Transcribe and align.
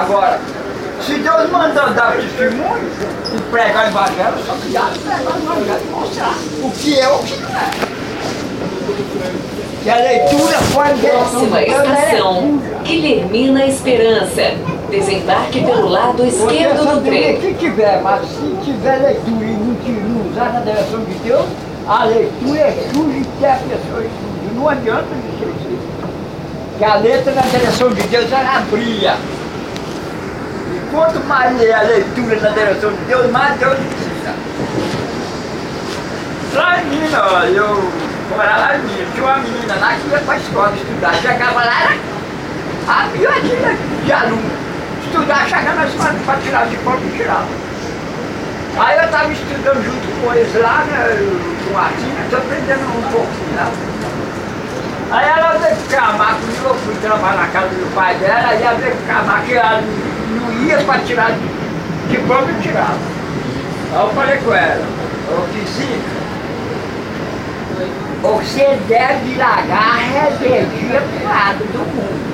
Agora, 0.00 0.38
se 1.04 1.14
Deus 1.14 1.50
mandou 1.50 1.90
dar 1.94 2.12
testemunho 2.12 2.88
e 3.36 3.40
pregar 3.50 3.86
o 3.86 3.88
evangelho, 3.88 4.36
só 4.46 4.52
que 4.54 4.70
já 4.72 4.82
pregar 4.82 5.34
o 5.34 5.38
evangelho 5.42 5.80
e 5.84 5.90
mostrar 5.90 6.34
o 6.62 6.70
que 6.70 6.96
é 7.00 7.08
o 7.08 7.18
que 7.18 7.36
não 7.40 7.50
é. 7.50 7.70
Que 9.82 9.90
a 9.90 9.96
leitura 9.96 10.58
fora 10.70 10.94
de 10.94 11.00
direção 11.00 11.30
Próxima 11.30 11.58
é 11.60 11.68
estação, 11.68 12.40
leitura. 12.40 12.78
Guilhermina 12.84 13.66
Esperança. 13.66 14.42
Desembarque 14.92 15.64
pelo 15.64 15.88
lado 15.88 16.24
esquerdo 16.24 16.84
do 16.94 17.00
trem. 17.04 17.40
que 17.40 17.54
tiver, 17.54 18.00
mas 18.00 18.22
se 18.28 18.56
tiver 18.64 18.96
leitura 18.96 19.44
e 19.44 19.52
não, 19.54 19.74
te- 19.74 19.90
não 19.90 20.30
usar 20.30 20.52
na 20.52 20.60
direção 20.60 21.00
de 21.00 21.14
Deus, 21.14 21.46
a 21.88 22.04
leitura 22.04 22.60
é 22.60 22.88
suja 22.94 23.24
que 23.40 23.44
a 23.44 23.54
pessoa 23.56 23.98
é 24.04 24.08
suja. 24.08 24.54
Não 24.54 24.68
adianta 24.68 25.06
dizer 25.32 25.48
isso. 25.50 25.80
Que 26.78 26.84
a 26.84 26.94
letra 26.94 27.32
na 27.32 27.42
direção 27.42 27.88
de 27.92 28.02
Deus 28.02 28.30
ela 28.30 28.58
abria. 28.58 29.16
E 30.90 30.92
quanto 30.92 31.20
mais 31.26 31.56
lê 31.56 31.72
a 31.72 31.82
leitura 31.82 32.40
na 32.40 32.48
direção 32.50 32.90
de 32.90 33.04
Deus, 33.04 33.30
mais 33.30 33.56
Deus 33.60 33.76
precisa. 33.78 34.34
Lá 36.54 36.80
em 36.80 36.86
Minas, 36.86 37.14
ó, 37.14 37.44
eu 37.44 37.92
morava 38.28 38.58
lá 38.58 38.76
em 38.76 38.82
Minas, 38.82 39.08
tinha 39.14 39.24
uma 39.24 39.36
menina 39.36 39.74
lá 39.76 39.94
que 39.94 40.08
ia 40.08 40.18
para 40.18 40.34
a 40.34 40.38
escola 40.38 40.72
estudar, 40.74 41.14
chegava 41.14 41.64
lá, 41.64 41.80
era 41.82 41.96
a 42.88 43.08
piadinha 43.12 43.76
de 44.04 44.12
aluno. 44.12 44.50
Estudar, 45.04 45.46
chegava 45.46 45.74
na 45.74 45.86
escola 45.86 46.14
para 46.26 46.40
tirar 46.40 46.66
o 46.66 46.70
diploma 46.70 47.00
e 47.04 47.16
tirava. 47.16 47.46
Aí 48.78 48.98
eu 48.98 49.04
estava 49.04 49.32
estudando 49.32 49.84
junto 49.84 50.20
com 50.20 50.34
eles 50.34 50.54
lá, 50.60 50.84
né, 50.84 51.16
com 51.70 51.78
a 51.78 51.84
Tina, 51.84 52.20
estou 52.24 52.38
aprendendo 52.40 52.82
um 52.82 53.02
pouquinho 53.12 53.56
lá. 53.56 53.70
Aí 55.12 55.28
ela 55.28 55.58
veio 55.58 55.74
reclamar 55.74 56.34
comigo, 56.34 56.68
eu 56.68 56.74
fui 56.74 56.94
trabalhar 57.02 57.36
na 57.36 57.46
casa 57.48 57.68
do 57.68 57.94
pai 57.94 58.14
dela, 58.16 58.48
aí 58.48 58.62
ela 58.62 58.78
veio 58.78 58.94
reclamar 58.94 59.42
que 59.42 59.54
ela 59.54 59.82
não 60.30 60.52
ia 60.66 60.78
para 60.78 61.00
tirar 61.00 61.32
diploma 62.08 62.50
e 62.50 62.62
tirava. 62.62 62.98
Aí 63.92 64.00
eu 64.00 64.08
falei 64.10 64.36
com 64.38 64.54
ela, 64.54 64.86
ô 65.28 65.42
Kizika, 65.52 66.20
você 68.22 68.78
deve 68.86 69.36
largar 69.36 69.94
a 69.94 69.96
rebeldia 69.96 71.00
pro 71.00 71.28
lado 71.28 71.64
do 71.72 71.78
mundo. 71.78 72.30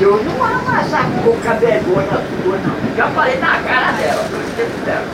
Eu 0.00 0.22
não 0.24 0.40
essa 0.80 1.04
pouca 1.22 1.54
vergonha 1.54 2.08
sua, 2.08 2.56
não. 2.56 2.96
Já 2.96 3.06
falei 3.08 3.38
na 3.38 3.60
cara 3.60 3.92
dela, 3.92 4.22
no 4.30 4.56
tempo 4.56 4.84
dela. 4.84 5.04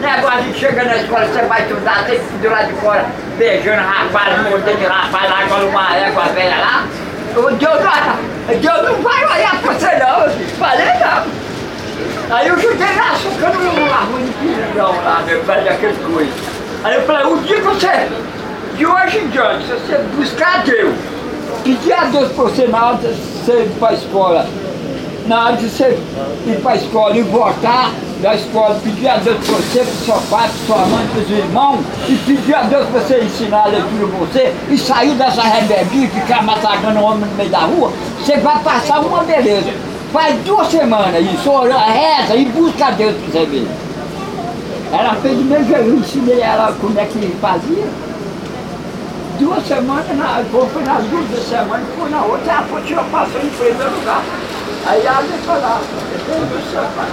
Negócio 0.00 0.52
de 0.52 0.58
chegar 0.58 0.84
na 0.84 0.96
escola, 0.96 1.26
você 1.26 1.42
vai 1.42 1.62
estudar, 1.62 2.04
tem 2.04 2.18
que 2.18 2.36
do 2.38 2.50
lado 2.50 2.66
de 2.66 2.80
fora, 2.80 3.06
beijando 3.38 3.82
rapaz, 3.82 4.42
mordendo 4.42 4.86
rapaz 4.86 5.30
lá, 5.30 5.44
igual 5.44 5.66
uma 5.66 5.96
égua 5.96 6.24
velha 6.24 6.58
lá. 6.58 6.86
Deus 7.34 8.60
Deus 8.60 8.82
não 8.82 9.02
vai 9.02 9.24
olhar 9.24 9.60
pra 9.60 9.72
você 9.72 9.96
não, 9.96 10.30
filho. 10.30 10.56
falei 10.58 10.86
não. 11.00 11.24
Aí 12.34 12.48
eu 12.48 12.56
na 12.56 13.12
açúcar 13.12 13.52
no 13.52 13.92
arroz 13.92 14.26
de 14.26 14.32
pirão 14.32 14.90
lá, 15.04 15.22
meu 15.24 15.40
velho, 15.44 15.70
aquele 15.70 15.96
coisa. 16.12 16.32
Aí 16.82 16.96
eu 16.96 17.02
falei, 17.02 17.32
o 17.32 17.36
dia 17.44 17.54
que 17.54 17.62
você, 17.62 18.08
de 18.76 18.84
hoje 18.84 19.18
em 19.18 19.28
diante, 19.28 19.66
se 19.66 19.72
você 19.72 19.98
buscar 20.16 20.64
Deus, 20.64 20.96
pedir 21.62 21.92
a 21.92 22.06
Deus 22.06 22.32
por 22.32 22.50
você 22.50 22.66
na 22.66 22.86
hora 22.86 22.96
de 22.96 23.06
você 23.06 23.52
ir 23.52 23.78
para 23.78 23.90
a 23.90 23.94
escola, 23.94 24.48
na 25.28 25.44
hora 25.44 25.56
de 25.58 25.70
você 25.70 25.96
ir 26.44 26.60
para 26.60 26.72
a 26.72 26.74
escola 26.74 27.16
e 27.16 27.22
voltar 27.22 27.92
da 28.20 28.34
escola, 28.34 28.80
pedir 28.82 29.08
a 29.08 29.16
Deus 29.18 29.36
por 29.46 29.54
você, 29.54 29.84
para 29.84 29.94
seu 29.94 30.22
pai, 30.28 30.48
para 30.48 30.66
sua 30.66 30.86
mãe, 30.86 31.06
para 31.06 31.24
seus 31.24 31.38
irmãos, 31.38 31.80
e 32.08 32.16
pedir 32.26 32.54
a 32.56 32.62
Deus 32.62 32.88
para 32.88 33.00
você 33.00 33.20
ensinar 33.20 33.62
a 33.62 33.68
leitura 33.68 34.08
para 34.08 34.18
você, 34.26 34.54
e 34.70 34.76
sair 34.76 35.14
dessa 35.14 35.42
rebeldia 35.42 36.06
e 36.06 36.08
ficar 36.08 36.42
massacrando 36.42 36.98
o 36.98 37.04
homem 37.04 37.30
no 37.30 37.36
meio 37.36 37.50
da 37.50 37.60
rua, 37.60 37.92
você 38.18 38.38
vai 38.38 38.58
passar 38.58 38.98
uma 38.98 39.22
beleza. 39.22 39.93
Faz 40.14 40.36
duas 40.44 40.68
semanas 40.68 41.26
isso, 41.26 41.50
ora, 41.50 41.76
reza 41.76 42.36
e 42.36 42.44
busca 42.44 42.86
a 42.86 42.90
Deus 42.92 43.16
para 43.16 43.32
você 43.32 43.46
ver. 43.46 43.68
Ela 44.92 45.16
fez 45.16 45.36
do 45.36 45.44
mesmo 45.44 45.66
jeito, 45.66 45.88
eu 45.88 45.96
ensinei 45.96 46.40
ela 46.40 46.72
como 46.80 46.96
é 47.00 47.04
que 47.04 47.36
fazia. 47.40 47.84
Duas 49.40 49.66
semanas, 49.66 50.16
na, 50.16 50.44
foi 50.72 50.84
nas 50.84 51.02
duas 51.06 51.48
semanas, 51.48 51.86
foi 51.98 52.10
na 52.10 52.22
outra, 52.22 52.52
ela 52.52 52.62
foi 52.62 52.82
tirou 52.82 53.04
passou 53.06 53.40
em 53.40 53.48
primeiro 53.48 53.90
lugar. 53.90 54.22
Aí 54.86 55.04
ela 55.04 55.22
me 55.22 55.36
falava, 55.38 55.80
"Deus 55.82 56.48
do 56.48 56.70
céu, 56.70 56.84
pai." 56.94 57.02